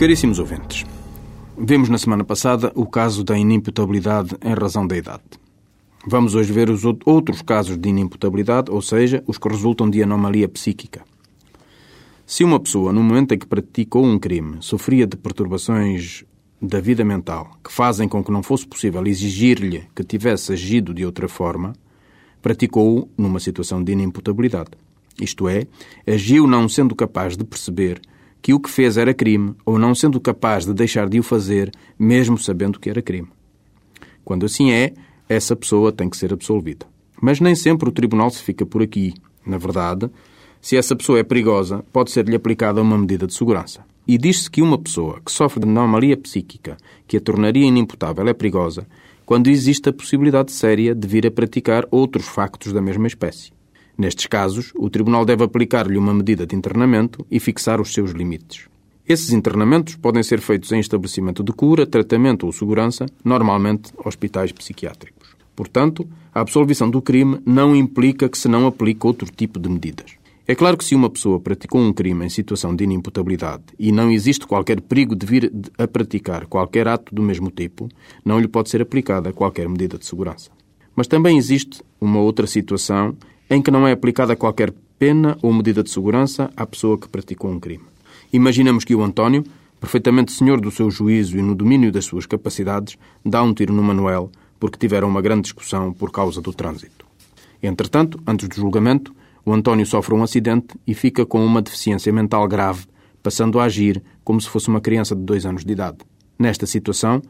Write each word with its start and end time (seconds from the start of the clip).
Caríssimos 0.00 0.38
ouvintes, 0.38 0.86
vimos 1.58 1.90
na 1.90 1.98
semana 1.98 2.24
passada 2.24 2.72
o 2.74 2.86
caso 2.86 3.22
da 3.22 3.36
inimputabilidade 3.36 4.34
em 4.42 4.54
razão 4.54 4.86
da 4.86 4.96
idade. 4.96 5.22
Vamos 6.06 6.34
hoje 6.34 6.50
ver 6.54 6.70
os 6.70 6.84
outros 7.04 7.42
casos 7.42 7.76
de 7.76 7.90
inimputabilidade, 7.90 8.70
ou 8.70 8.80
seja, 8.80 9.22
os 9.26 9.36
que 9.36 9.46
resultam 9.46 9.90
de 9.90 10.02
anomalia 10.02 10.48
psíquica. 10.48 11.02
Se 12.24 12.42
uma 12.42 12.58
pessoa, 12.58 12.94
no 12.94 13.02
momento 13.02 13.34
em 13.34 13.38
que 13.38 13.46
praticou 13.46 14.02
um 14.02 14.18
crime, 14.18 14.56
sofria 14.60 15.06
de 15.06 15.18
perturbações 15.18 16.24
da 16.62 16.80
vida 16.80 17.04
mental 17.04 17.50
que 17.62 17.70
fazem 17.70 18.08
com 18.08 18.24
que 18.24 18.32
não 18.32 18.42
fosse 18.42 18.66
possível 18.66 19.06
exigir-lhe 19.06 19.84
que 19.94 20.02
tivesse 20.02 20.54
agido 20.54 20.94
de 20.94 21.04
outra 21.04 21.28
forma, 21.28 21.74
praticou-o 22.40 23.06
numa 23.18 23.38
situação 23.38 23.84
de 23.84 23.92
inimputabilidade. 23.92 24.70
Isto 25.20 25.46
é, 25.46 25.66
agiu 26.06 26.46
não 26.46 26.70
sendo 26.70 26.94
capaz 26.94 27.36
de 27.36 27.44
perceber 27.44 28.00
que 28.42 28.54
o 28.54 28.60
que 28.60 28.70
fez 28.70 28.96
era 28.96 29.14
crime 29.14 29.54
ou 29.64 29.78
não 29.78 29.94
sendo 29.94 30.20
capaz 30.20 30.64
de 30.64 30.74
deixar 30.74 31.08
de 31.08 31.18
o 31.18 31.22
fazer, 31.22 31.70
mesmo 31.98 32.38
sabendo 32.38 32.78
que 32.78 32.90
era 32.90 33.02
crime. 33.02 33.28
Quando 34.24 34.46
assim 34.46 34.72
é, 34.72 34.92
essa 35.28 35.54
pessoa 35.54 35.92
tem 35.92 36.08
que 36.08 36.16
ser 36.16 36.32
absolvida. 36.32 36.86
Mas 37.20 37.40
nem 37.40 37.54
sempre 37.54 37.88
o 37.88 37.92
tribunal 37.92 38.30
se 38.30 38.42
fica 38.42 38.64
por 38.64 38.82
aqui. 38.82 39.14
Na 39.46 39.58
verdade, 39.58 40.10
se 40.60 40.76
essa 40.76 40.96
pessoa 40.96 41.18
é 41.18 41.22
perigosa, 41.22 41.84
pode 41.92 42.10
ser-lhe 42.10 42.36
aplicada 42.36 42.82
uma 42.82 42.98
medida 42.98 43.26
de 43.26 43.34
segurança. 43.34 43.84
E 44.06 44.18
diz-se 44.18 44.50
que 44.50 44.62
uma 44.62 44.78
pessoa 44.78 45.20
que 45.24 45.30
sofre 45.30 45.60
de 45.60 45.68
anomalia 45.68 46.16
psíquica 46.16 46.76
que 47.06 47.16
a 47.16 47.20
tornaria 47.20 47.66
inimputável 47.66 48.26
é 48.26 48.34
perigosa 48.34 48.86
quando 49.24 49.48
existe 49.48 49.88
a 49.88 49.92
possibilidade 49.92 50.50
séria 50.50 50.94
de 50.94 51.06
vir 51.06 51.26
a 51.26 51.30
praticar 51.30 51.86
outros 51.90 52.26
factos 52.26 52.72
da 52.72 52.82
mesma 52.82 53.06
espécie. 53.06 53.52
Nestes 54.00 54.24
casos, 54.24 54.72
o 54.78 54.88
Tribunal 54.88 55.26
deve 55.26 55.44
aplicar-lhe 55.44 55.98
uma 55.98 56.14
medida 56.14 56.46
de 56.46 56.56
internamento 56.56 57.26
e 57.30 57.38
fixar 57.38 57.82
os 57.82 57.92
seus 57.92 58.12
limites. 58.12 58.66
Esses 59.06 59.30
internamentos 59.30 59.94
podem 59.94 60.22
ser 60.22 60.40
feitos 60.40 60.72
em 60.72 60.80
estabelecimento 60.80 61.44
de 61.44 61.52
cura, 61.52 61.86
tratamento 61.86 62.46
ou 62.46 62.52
segurança, 62.52 63.04
normalmente 63.22 63.92
hospitais 64.02 64.52
psiquiátricos. 64.52 65.36
Portanto, 65.54 66.08
a 66.32 66.40
absolvição 66.40 66.88
do 66.88 67.02
crime 67.02 67.40
não 67.44 67.76
implica 67.76 68.26
que 68.26 68.38
se 68.38 68.48
não 68.48 68.66
aplique 68.66 69.06
outro 69.06 69.30
tipo 69.30 69.60
de 69.60 69.68
medidas. 69.68 70.12
É 70.48 70.54
claro 70.54 70.78
que 70.78 70.84
se 70.86 70.94
uma 70.94 71.10
pessoa 71.10 71.38
praticou 71.38 71.82
um 71.82 71.92
crime 71.92 72.24
em 72.24 72.30
situação 72.30 72.74
de 72.74 72.84
inimputabilidade 72.84 73.64
e 73.78 73.92
não 73.92 74.10
existe 74.10 74.46
qualquer 74.46 74.80
perigo 74.80 75.14
de 75.14 75.26
vir 75.26 75.52
a 75.76 75.86
praticar 75.86 76.46
qualquer 76.46 76.88
ato 76.88 77.14
do 77.14 77.20
mesmo 77.20 77.50
tipo, 77.50 77.86
não 78.24 78.40
lhe 78.40 78.48
pode 78.48 78.70
ser 78.70 78.80
aplicada 78.80 79.30
qualquer 79.30 79.68
medida 79.68 79.98
de 79.98 80.06
segurança. 80.06 80.50
Mas 80.96 81.06
também 81.06 81.36
existe 81.36 81.82
uma 82.00 82.20
outra 82.20 82.46
situação 82.46 83.14
em 83.50 83.60
que 83.60 83.70
não 83.70 83.86
é 83.86 83.90
aplicada 83.90 84.36
qualquer 84.36 84.72
pena 84.96 85.36
ou 85.42 85.52
medida 85.52 85.82
de 85.82 85.90
segurança 85.90 86.50
à 86.56 86.64
pessoa 86.64 86.96
que 86.96 87.08
praticou 87.08 87.50
um 87.50 87.58
crime. 87.58 87.84
Imaginamos 88.32 88.84
que 88.84 88.94
o 88.94 89.02
António, 89.02 89.44
perfeitamente 89.80 90.30
senhor 90.30 90.60
do 90.60 90.70
seu 90.70 90.88
juízo 90.88 91.36
e 91.36 91.42
no 91.42 91.54
domínio 91.54 91.90
das 91.90 92.04
suas 92.04 92.26
capacidades, 92.26 92.96
dá 93.24 93.42
um 93.42 93.52
tiro 93.52 93.74
no 93.74 93.82
Manuel 93.82 94.30
porque 94.60 94.78
tiveram 94.78 95.08
uma 95.08 95.20
grande 95.20 95.42
discussão 95.42 95.92
por 95.92 96.12
causa 96.12 96.40
do 96.40 96.52
trânsito. 96.52 97.06
Entretanto, 97.60 98.20
antes 98.26 98.46
do 98.46 98.54
julgamento, 98.54 99.12
o 99.44 99.52
António 99.52 99.86
sofre 99.86 100.14
um 100.14 100.22
acidente 100.22 100.68
e 100.86 100.94
fica 100.94 101.26
com 101.26 101.44
uma 101.44 101.62
deficiência 101.62 102.12
mental 102.12 102.46
grave, 102.46 102.86
passando 103.22 103.58
a 103.58 103.64
agir 103.64 104.02
como 104.22 104.40
se 104.40 104.48
fosse 104.48 104.68
uma 104.68 104.80
criança 104.80 105.16
de 105.16 105.22
dois 105.22 105.44
anos 105.44 105.64
de 105.64 105.72
idade. 105.72 105.98
Nesta 106.38 106.66
situação, 106.66 107.20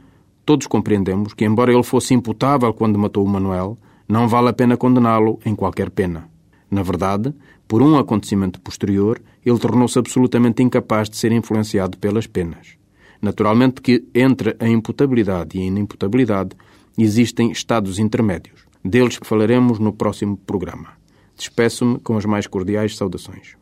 todos 0.45 0.67
compreendemos 0.67 1.33
que, 1.33 1.45
embora 1.45 1.73
ele 1.73 1.83
fosse 1.83 2.13
imputável 2.13 2.75
quando 2.75 2.99
matou 2.99 3.25
o 3.25 3.29
Manuel, 3.29 3.79
não 4.11 4.27
vale 4.27 4.49
a 4.49 4.53
pena 4.53 4.77
condená-lo 4.77 5.39
em 5.47 5.55
qualquer 5.55 5.89
pena. 5.89 6.29
Na 6.69 6.83
verdade, 6.83 7.33
por 7.69 7.81
um 7.81 7.97
acontecimento 7.97 8.61
posterior, 8.61 9.23
ele 9.47 9.59
tornou-se 9.59 9.97
absolutamente 9.97 10.63
incapaz 10.63 11.09
de 11.09 11.17
ser 11.17 11.31
influenciado 11.31 11.97
pelas 11.97 12.27
penas. 12.27 12.77
Naturalmente 13.23 13.81
que 13.81 14.05
entre 14.13 14.57
a 14.59 14.69
imputabilidade 14.69 15.57
e 15.57 15.63
a 15.63 15.67
inimputabilidade 15.67 16.57
existem 16.99 17.53
estados 17.53 18.01
intermédios. 18.01 18.67
Deles 18.85 19.19
falaremos 19.23 19.79
no 19.79 19.93
próximo 19.93 20.37
programa. 20.37 20.89
Despeço-me 21.37 22.01
com 22.01 22.17
as 22.17 22.25
mais 22.25 22.47
cordiais 22.47 22.97
saudações. 22.97 23.57